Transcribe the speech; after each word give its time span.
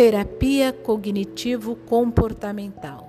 Terapia 0.00 0.72
cognitivo-comportamental. 0.72 3.06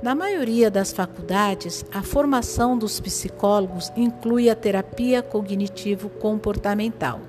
Na 0.00 0.14
maioria 0.14 0.70
das 0.70 0.92
faculdades, 0.92 1.84
a 1.92 2.04
formação 2.04 2.78
dos 2.78 3.00
psicólogos 3.00 3.92
inclui 3.96 4.48
a 4.48 4.54
terapia 4.54 5.24
cognitivo-comportamental, 5.24 7.20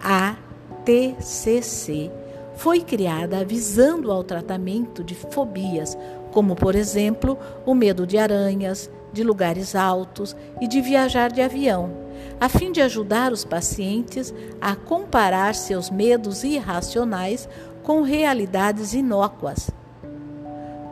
a 0.00 0.36
TCC. 0.84 2.12
Foi 2.54 2.80
criada 2.80 3.44
visando 3.44 4.12
ao 4.12 4.22
tratamento 4.22 5.02
de 5.02 5.16
fobias, 5.16 5.98
como, 6.30 6.54
por 6.54 6.76
exemplo, 6.76 7.36
o 7.64 7.74
medo 7.74 8.06
de 8.06 8.18
aranhas, 8.18 8.88
de 9.12 9.24
lugares 9.24 9.74
altos 9.74 10.36
e 10.60 10.68
de 10.68 10.80
viajar 10.80 11.32
de 11.32 11.40
avião, 11.40 12.06
a 12.38 12.48
fim 12.48 12.70
de 12.70 12.80
ajudar 12.82 13.32
os 13.32 13.44
pacientes 13.44 14.32
a 14.60 14.76
comparar 14.76 15.54
seus 15.54 15.90
medos 15.90 16.44
irracionais 16.44 17.48
com 17.86 18.02
realidades 18.02 18.94
inócuas. 18.94 19.70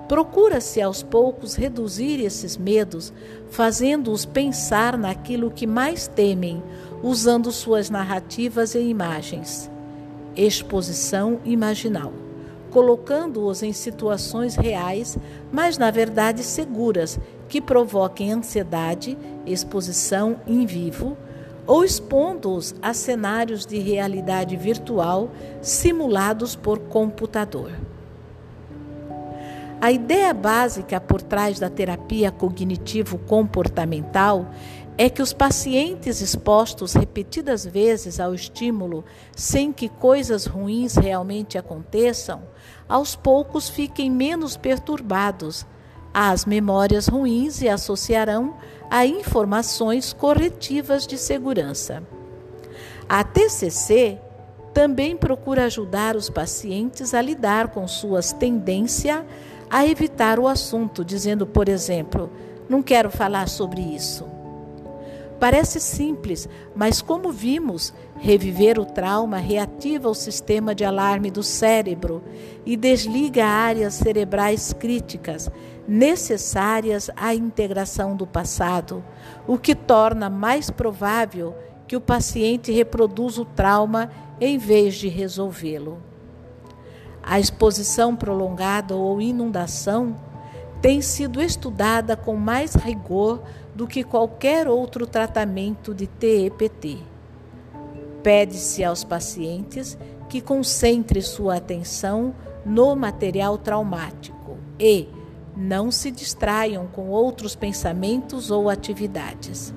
Procura-se 0.06 0.80
aos 0.80 1.02
poucos 1.02 1.56
reduzir 1.56 2.20
esses 2.24 2.56
medos, 2.56 3.12
fazendo-os 3.50 4.24
pensar 4.24 4.96
naquilo 4.96 5.50
que 5.50 5.66
mais 5.66 6.06
temem, 6.06 6.62
usando 7.02 7.50
suas 7.50 7.90
narrativas 7.90 8.76
e 8.76 8.78
imagens. 8.78 9.68
Exposição 10.36 11.40
imaginal, 11.44 12.12
colocando-os 12.70 13.64
em 13.64 13.72
situações 13.72 14.54
reais, 14.54 15.18
mas 15.50 15.76
na 15.76 15.90
verdade 15.90 16.44
seguras, 16.44 17.18
que 17.48 17.60
provoquem 17.60 18.30
ansiedade, 18.30 19.18
exposição 19.44 20.36
em 20.46 20.64
vivo, 20.64 21.16
ou 21.66 21.84
expondo-os 21.84 22.74
a 22.82 22.94
cenários 22.94 23.66
de 23.66 23.78
realidade 23.78 24.56
virtual 24.56 25.30
simulados 25.60 26.56
por 26.56 26.78
computador. 26.78 27.72
A 29.80 29.90
ideia 29.92 30.32
básica 30.32 31.00
por 31.00 31.20
trás 31.20 31.58
da 31.58 31.68
terapia 31.68 32.30
cognitivo-comportamental 32.30 34.48
é 34.96 35.10
que 35.10 35.20
os 35.20 35.32
pacientes 35.32 36.20
expostos 36.20 36.94
repetidas 36.94 37.66
vezes 37.66 38.20
ao 38.20 38.32
estímulo, 38.32 39.04
sem 39.36 39.72
que 39.72 39.88
coisas 39.88 40.46
ruins 40.46 40.94
realmente 40.94 41.58
aconteçam, 41.58 42.42
aos 42.88 43.16
poucos 43.16 43.68
fiquem 43.68 44.08
menos 44.10 44.56
perturbados 44.56 45.66
às 46.14 46.44
memórias 46.44 47.08
ruins 47.08 47.60
e 47.60 47.68
associarão 47.68 48.54
a 48.88 49.04
informações 49.04 50.12
corretivas 50.12 51.04
de 51.06 51.18
segurança. 51.18 52.00
A 53.08 53.24
TCC 53.24 54.18
também 54.72 55.16
procura 55.16 55.64
ajudar 55.64 56.14
os 56.14 56.30
pacientes 56.30 57.12
a 57.12 57.20
lidar 57.20 57.68
com 57.68 57.86
suas 57.88 58.32
tendências 58.32 59.24
a 59.68 59.84
evitar 59.84 60.38
o 60.38 60.46
assunto, 60.46 61.04
dizendo, 61.04 61.46
por 61.46 61.68
exemplo, 61.68 62.30
não 62.68 62.82
quero 62.82 63.10
falar 63.10 63.48
sobre 63.48 63.80
isso. 63.80 64.24
Parece 65.40 65.80
simples, 65.80 66.48
mas 66.74 67.02
como 67.02 67.32
vimos, 67.32 67.92
reviver 68.18 68.78
o 68.78 68.84
trauma 68.84 69.38
reativa 69.38 70.08
o 70.08 70.14
sistema 70.14 70.74
de 70.74 70.84
alarme 70.84 71.30
do 71.30 71.42
cérebro 71.42 72.22
e 72.64 72.76
desliga 72.76 73.44
áreas 73.44 73.94
cerebrais 73.94 74.72
críticas 74.72 75.50
necessárias 75.86 77.10
à 77.16 77.34
integração 77.34 78.16
do 78.16 78.26
passado, 78.26 79.04
o 79.46 79.58
que 79.58 79.74
torna 79.74 80.30
mais 80.30 80.70
provável 80.70 81.54
que 81.86 81.96
o 81.96 82.00
paciente 82.00 82.72
reproduza 82.72 83.42
o 83.42 83.44
trauma 83.44 84.10
em 84.40 84.58
vez 84.58 84.94
de 84.94 85.08
resolvê-lo. 85.08 85.98
A 87.22 87.38
exposição 87.38 88.14
prolongada 88.14 88.94
ou 88.94 89.20
inundação 89.20 90.16
tem 90.80 91.00
sido 91.00 91.40
estudada 91.40 92.16
com 92.16 92.36
mais 92.36 92.74
rigor 92.74 93.42
do 93.74 93.86
que 93.86 94.04
qualquer 94.04 94.68
outro 94.68 95.06
tratamento 95.06 95.94
de 95.94 96.06
TEPT. 96.06 96.98
Pede-se 98.22 98.84
aos 98.84 99.02
pacientes 99.02 99.96
que 100.28 100.40
concentre 100.40 101.22
sua 101.22 101.56
atenção 101.56 102.34
no 102.64 102.94
material 102.94 103.56
traumático 103.56 104.58
e 104.78 105.08
não 105.56 105.90
se 105.90 106.10
distraiam 106.10 106.86
com 106.86 107.08
outros 107.08 107.54
pensamentos 107.54 108.50
ou 108.50 108.68
atividades. 108.68 109.72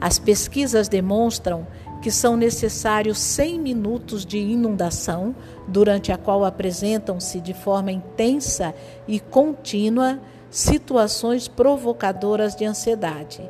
As 0.00 0.18
pesquisas 0.18 0.88
demonstram 0.88 1.66
que 2.00 2.10
são 2.10 2.36
necessários 2.36 3.18
100 3.18 3.58
minutos 3.58 4.24
de 4.24 4.38
inundação, 4.38 5.34
durante 5.66 6.12
a 6.12 6.16
qual 6.16 6.44
apresentam-se 6.44 7.40
de 7.40 7.52
forma 7.52 7.90
intensa 7.90 8.74
e 9.06 9.18
contínua 9.18 10.20
situações 10.50 11.48
provocadoras 11.48 12.54
de 12.54 12.64
ansiedade, 12.64 13.42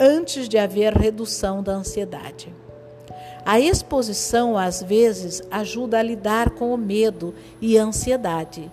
antes 0.00 0.48
de 0.48 0.56
haver 0.58 0.94
redução 0.94 1.62
da 1.62 1.72
ansiedade. 1.72 2.52
A 3.44 3.60
exposição, 3.60 4.56
às 4.56 4.82
vezes, 4.82 5.42
ajuda 5.50 5.98
a 5.98 6.02
lidar 6.02 6.50
com 6.50 6.72
o 6.72 6.78
medo 6.78 7.34
e 7.60 7.78
a 7.78 7.84
ansiedade, 7.84 8.70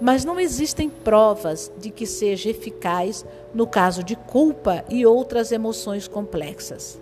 mas 0.00 0.24
não 0.24 0.40
existem 0.40 0.88
provas 0.88 1.70
de 1.78 1.90
que 1.90 2.06
seja 2.06 2.50
eficaz 2.50 3.24
no 3.52 3.66
caso 3.66 4.02
de 4.02 4.16
culpa 4.16 4.84
e 4.88 5.04
outras 5.04 5.52
emoções 5.52 6.08
complexas. 6.08 7.00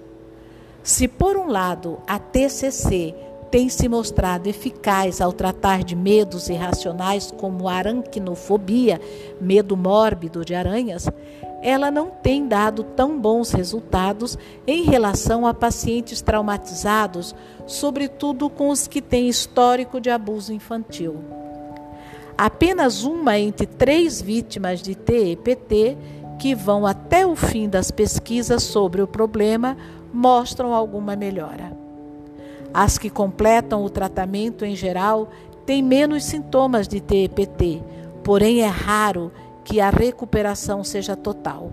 Se, 0.82 1.06
por 1.06 1.36
um 1.36 1.48
lado, 1.48 1.98
a 2.06 2.18
TCC 2.18 3.14
tem 3.50 3.68
se 3.68 3.88
mostrado 3.88 4.48
eficaz 4.48 5.20
ao 5.20 5.32
tratar 5.32 5.82
de 5.82 5.96
medos 5.96 6.48
irracionais 6.48 7.30
como 7.30 7.68
a 7.68 7.74
aracnofobia, 7.74 9.00
medo 9.40 9.76
mórbido 9.76 10.44
de 10.44 10.54
aranhas, 10.54 11.08
ela 11.62 11.90
não 11.90 12.10
tem 12.10 12.46
dado 12.46 12.84
tão 12.84 13.18
bons 13.18 13.50
resultados 13.52 14.38
em 14.66 14.84
relação 14.84 15.46
a 15.46 15.52
pacientes 15.52 16.20
traumatizados, 16.20 17.34
sobretudo 17.66 18.48
com 18.48 18.68
os 18.68 18.86
que 18.86 19.02
têm 19.02 19.28
histórico 19.28 20.00
de 20.00 20.10
abuso 20.10 20.52
infantil. 20.52 21.16
Apenas 22.38 23.02
uma 23.02 23.36
entre 23.36 23.66
três 23.66 24.22
vítimas 24.22 24.80
de 24.80 24.94
TEPT 24.94 25.98
que 26.38 26.54
vão 26.54 26.86
até 26.86 27.26
o 27.26 27.34
fim 27.34 27.68
das 27.68 27.90
pesquisas 27.90 28.62
sobre 28.62 29.02
o 29.02 29.08
problema 29.08 29.76
mostram 30.12 30.72
alguma 30.72 31.16
melhora. 31.16 31.76
As 32.72 32.96
que 32.96 33.10
completam 33.10 33.84
o 33.84 33.90
tratamento 33.90 34.64
em 34.64 34.76
geral 34.76 35.30
têm 35.66 35.82
menos 35.82 36.22
sintomas 36.22 36.86
de 36.86 37.00
TEPT, 37.00 37.82
porém 38.22 38.60
é 38.60 38.68
raro 38.68 39.32
que 39.64 39.80
a 39.80 39.90
recuperação 39.90 40.84
seja 40.84 41.16
total. 41.16 41.72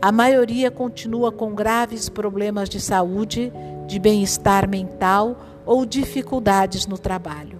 A 0.00 0.12
maioria 0.12 0.70
continua 0.70 1.32
com 1.32 1.56
graves 1.56 2.08
problemas 2.08 2.68
de 2.68 2.80
saúde, 2.80 3.52
de 3.88 3.98
bem-estar 3.98 4.68
mental 4.68 5.36
ou 5.66 5.84
dificuldades 5.84 6.86
no 6.86 6.96
trabalho. 6.96 7.57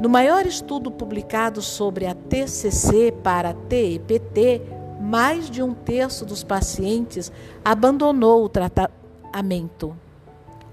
No 0.00 0.08
maior 0.08 0.46
estudo 0.46 0.92
publicado 0.92 1.60
sobre 1.60 2.06
a 2.06 2.14
TCC 2.14 3.12
para 3.20 3.52
TEPT, 3.52 4.62
mais 5.00 5.50
de 5.50 5.60
um 5.60 5.74
terço 5.74 6.24
dos 6.24 6.44
pacientes 6.44 7.32
abandonou 7.64 8.44
o 8.44 8.48
tratamento. 8.48 9.96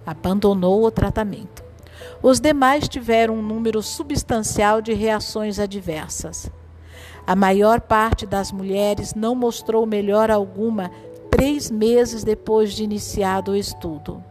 Abandonou 0.06 0.86
o 0.86 0.92
tratamento. 0.92 1.64
Os 2.22 2.40
demais 2.40 2.88
tiveram 2.88 3.36
um 3.36 3.42
número 3.42 3.82
substancial 3.82 4.80
de 4.80 4.94
reações 4.94 5.58
adversas. 5.58 6.52
A 7.26 7.36
maior 7.36 7.82
parte 7.82 8.28
das 8.28 8.52
mulheres 8.52 9.16
não 9.16 9.34
mostrou 9.34 9.88
melhora 9.88 10.36
alguma 10.36 10.92
três 11.32 11.72
meses 11.72 12.24
depois 12.24 12.74
de 12.74 12.84
iniciado 12.84 13.54
o 13.54 13.56
estudo 13.56 14.24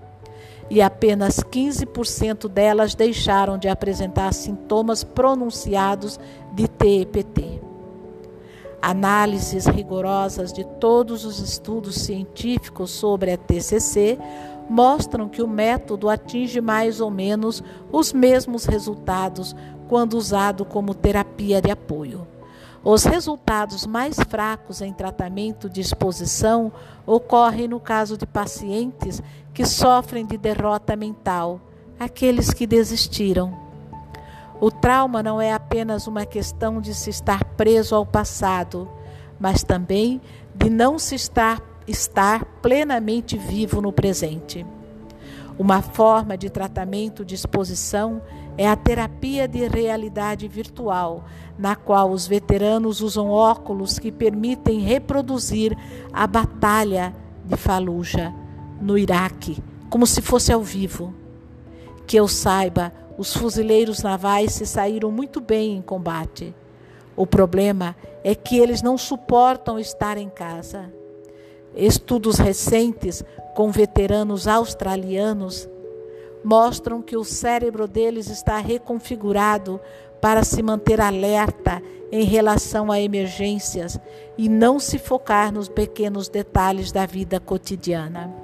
e 0.70 0.80
apenas 0.80 1.36
15% 1.40 2.48
delas 2.48 2.94
deixaram 2.94 3.58
de 3.58 3.68
apresentar 3.68 4.32
sintomas 4.32 5.04
pronunciados 5.04 6.18
de 6.52 6.66
TEPT. 6.66 7.60
Análises 8.80 9.66
rigorosas 9.66 10.52
de 10.52 10.64
todos 10.78 11.24
os 11.24 11.38
estudos 11.38 11.96
científicos 11.96 12.90
sobre 12.90 13.32
a 13.32 13.38
TCC 13.38 14.18
mostram 14.68 15.28
que 15.28 15.42
o 15.42 15.48
método 15.48 16.08
atinge 16.08 16.60
mais 16.60 17.00
ou 17.00 17.10
menos 17.10 17.62
os 17.90 18.12
mesmos 18.12 18.64
resultados 18.64 19.54
quando 19.88 20.14
usado 20.14 20.64
como 20.64 20.94
terapia 20.94 21.60
de 21.60 21.70
apoio. 21.70 22.26
Os 22.82 23.04
resultados 23.04 23.86
mais 23.86 24.16
fracos 24.28 24.82
em 24.82 24.92
tratamento 24.92 25.70
de 25.70 25.80
exposição 25.80 26.70
ocorrem 27.06 27.66
no 27.66 27.80
caso 27.80 28.18
de 28.18 28.26
pacientes 28.26 29.22
que 29.54 29.64
sofrem 29.64 30.26
de 30.26 30.36
derrota 30.36 30.96
mental, 30.96 31.60
aqueles 31.98 32.52
que 32.52 32.66
desistiram. 32.66 33.56
O 34.60 34.70
trauma 34.70 35.22
não 35.22 35.40
é 35.40 35.52
apenas 35.52 36.08
uma 36.08 36.26
questão 36.26 36.80
de 36.80 36.92
se 36.92 37.08
estar 37.08 37.44
preso 37.56 37.94
ao 37.94 38.04
passado, 38.04 38.88
mas 39.38 39.62
também 39.62 40.20
de 40.54 40.68
não 40.68 40.98
se 40.98 41.14
estar, 41.14 41.62
estar 41.86 42.44
plenamente 42.60 43.38
vivo 43.38 43.80
no 43.80 43.92
presente. 43.92 44.66
Uma 45.56 45.80
forma 45.80 46.36
de 46.36 46.50
tratamento 46.50 47.24
de 47.24 47.36
exposição 47.36 48.20
é 48.58 48.68
a 48.68 48.74
terapia 48.74 49.46
de 49.46 49.68
realidade 49.68 50.48
virtual, 50.48 51.24
na 51.56 51.76
qual 51.76 52.10
os 52.10 52.26
veteranos 52.26 53.00
usam 53.00 53.30
óculos 53.30 54.00
que 54.00 54.10
permitem 54.10 54.80
reproduzir 54.80 55.76
a 56.12 56.26
batalha 56.26 57.14
de 57.44 57.56
Fallujah, 57.56 58.34
no 58.84 58.98
Iraque, 58.98 59.62
como 59.88 60.06
se 60.06 60.20
fosse 60.20 60.52
ao 60.52 60.62
vivo. 60.62 61.14
Que 62.06 62.18
eu 62.18 62.28
saiba, 62.28 62.92
os 63.16 63.34
fuzileiros 63.34 64.02
navais 64.02 64.52
se 64.52 64.66
saíram 64.66 65.10
muito 65.10 65.40
bem 65.40 65.74
em 65.74 65.80
combate. 65.80 66.54
O 67.16 67.26
problema 67.26 67.96
é 68.22 68.34
que 68.34 68.58
eles 68.58 68.82
não 68.82 68.98
suportam 68.98 69.78
estar 69.78 70.18
em 70.18 70.28
casa. 70.28 70.92
Estudos 71.74 72.36
recentes 72.36 73.24
com 73.54 73.70
veteranos 73.70 74.46
australianos 74.46 75.66
mostram 76.44 77.00
que 77.00 77.16
o 77.16 77.24
cérebro 77.24 77.88
deles 77.88 78.28
está 78.28 78.58
reconfigurado 78.58 79.80
para 80.20 80.44
se 80.44 80.62
manter 80.62 81.00
alerta 81.00 81.82
em 82.12 82.24
relação 82.24 82.92
a 82.92 83.00
emergências 83.00 83.98
e 84.36 84.46
não 84.46 84.78
se 84.78 84.98
focar 84.98 85.50
nos 85.50 85.70
pequenos 85.70 86.28
detalhes 86.28 86.92
da 86.92 87.06
vida 87.06 87.40
cotidiana. 87.40 88.43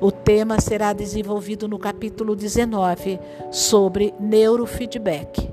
O 0.00 0.10
tema 0.10 0.60
será 0.60 0.92
desenvolvido 0.92 1.68
no 1.68 1.78
capítulo 1.78 2.34
19 2.34 3.18
sobre 3.50 4.12
neurofeedback. 4.18 5.52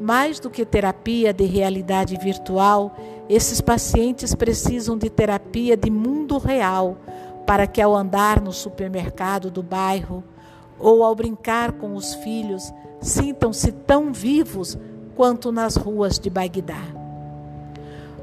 Mais 0.00 0.40
do 0.40 0.50
que 0.50 0.64
terapia 0.64 1.32
de 1.32 1.44
realidade 1.44 2.16
virtual, 2.16 2.96
esses 3.28 3.60
pacientes 3.60 4.34
precisam 4.34 4.96
de 4.96 5.10
terapia 5.10 5.76
de 5.76 5.90
mundo 5.90 6.38
real 6.38 6.96
para 7.46 7.66
que, 7.66 7.80
ao 7.80 7.94
andar 7.94 8.40
no 8.40 8.52
supermercado 8.52 9.50
do 9.50 9.62
bairro 9.62 10.24
ou 10.78 11.02
ao 11.02 11.14
brincar 11.14 11.72
com 11.72 11.94
os 11.94 12.14
filhos, 12.16 12.72
sintam-se 13.00 13.72
tão 13.72 14.12
vivos 14.12 14.76
quanto 15.14 15.52
nas 15.52 15.76
ruas 15.76 16.18
de 16.18 16.28
Bagdá. 16.28 16.82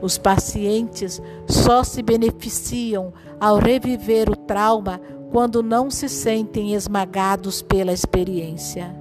Os 0.02 0.18
pacientes 0.18 1.22
só 1.48 1.82
se 1.82 2.04
beneficiam 2.04 3.14
ao 3.40 3.58
reviver 3.58 4.30
o 4.30 4.36
trauma 4.36 5.00
quando 5.34 5.64
não 5.64 5.90
se 5.90 6.08
sentem 6.08 6.76
esmagados 6.76 7.60
pela 7.60 7.92
experiência. 7.92 8.96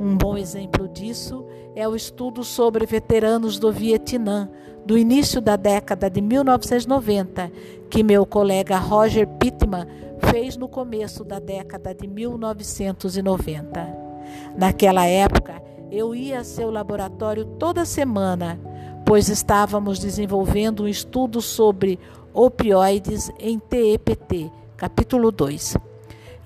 Um 0.00 0.16
bom 0.16 0.34
exemplo 0.34 0.88
disso 0.88 1.44
é 1.76 1.86
o 1.86 1.94
estudo 1.94 2.42
sobre 2.42 2.86
veteranos 2.86 3.58
do 3.58 3.70
Vietnã, 3.70 4.48
do 4.86 4.96
início 4.96 5.42
da 5.42 5.56
década 5.56 6.08
de 6.08 6.22
1990, 6.22 7.52
que 7.90 8.02
meu 8.02 8.24
colega 8.24 8.78
Roger 8.78 9.26
Pittman 9.26 9.86
fez 10.30 10.56
no 10.56 10.68
começo 10.68 11.22
da 11.22 11.38
década 11.38 11.94
de 11.94 12.06
1990. 12.06 13.94
Naquela 14.56 15.04
época, 15.04 15.62
eu 15.92 16.14
ia 16.14 16.40
a 16.40 16.44
seu 16.44 16.70
laboratório 16.70 17.44
toda 17.44 17.84
semana, 17.84 18.58
pois 19.04 19.28
estávamos 19.28 19.98
desenvolvendo 19.98 20.84
um 20.84 20.88
estudo 20.88 21.42
sobre 21.42 21.98
opioides 22.32 23.30
em 23.38 23.58
TEPT, 23.58 24.50
capítulo 24.78 25.32
2. 25.32 25.76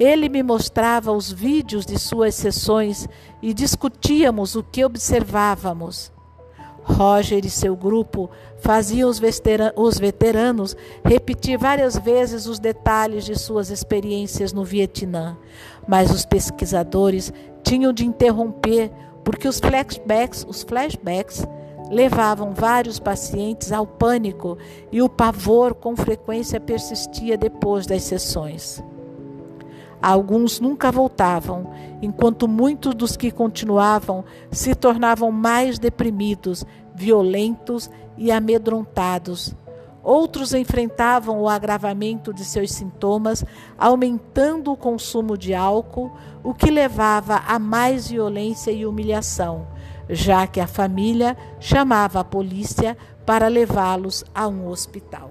Ele 0.00 0.28
me 0.28 0.42
mostrava 0.42 1.12
os 1.12 1.30
vídeos 1.30 1.84
de 1.84 1.98
suas 1.98 2.34
sessões 2.34 3.06
e 3.42 3.52
discutíamos 3.52 4.56
o 4.56 4.62
que 4.62 4.84
observávamos. 4.84 6.10
Roger 6.82 7.44
e 7.44 7.50
seu 7.50 7.76
grupo 7.76 8.28
faziam 8.58 9.08
os 9.08 9.98
veteranos 9.98 10.76
repetir 11.04 11.56
várias 11.56 11.96
vezes 11.96 12.46
os 12.46 12.58
detalhes 12.58 13.24
de 13.24 13.38
suas 13.38 13.70
experiências 13.70 14.52
no 14.52 14.64
Vietnã, 14.64 15.36
mas 15.86 16.10
os 16.10 16.24
pesquisadores 16.24 17.32
tinham 17.62 17.92
de 17.92 18.04
interromper 18.04 18.90
porque 19.22 19.46
os 19.46 19.60
flashbacks, 19.60 20.44
os 20.48 20.62
flashbacks 20.62 21.46
levavam 21.92 22.52
vários 22.52 22.98
pacientes 22.98 23.70
ao 23.70 23.86
pânico 23.86 24.56
e 24.90 25.02
o 25.02 25.10
pavor 25.10 25.74
com 25.74 25.94
frequência 25.94 26.58
persistia 26.58 27.36
depois 27.36 27.86
das 27.86 28.02
sessões. 28.04 28.82
Alguns 30.00 30.58
nunca 30.58 30.90
voltavam, 30.90 31.70
enquanto 32.00 32.48
muitos 32.48 32.94
dos 32.94 33.14
que 33.14 33.30
continuavam 33.30 34.24
se 34.50 34.74
tornavam 34.74 35.30
mais 35.30 35.78
deprimidos, 35.78 36.64
violentos 36.94 37.90
e 38.16 38.32
amedrontados. 38.32 39.54
Outros 40.02 40.54
enfrentavam 40.54 41.42
o 41.42 41.48
agravamento 41.48 42.32
de 42.32 42.44
seus 42.44 42.72
sintomas, 42.72 43.44
aumentando 43.78 44.72
o 44.72 44.76
consumo 44.78 45.36
de 45.36 45.54
álcool, 45.54 46.10
o 46.42 46.54
que 46.54 46.70
levava 46.70 47.42
a 47.46 47.58
mais 47.58 48.08
violência 48.08 48.72
e 48.72 48.86
humilhação 48.86 49.66
já 50.12 50.46
que 50.46 50.60
a 50.60 50.66
família 50.66 51.36
chamava 51.58 52.20
a 52.20 52.24
polícia 52.24 52.96
para 53.26 53.48
levá-los 53.48 54.24
a 54.34 54.46
um 54.46 54.68
hospital. 54.68 55.30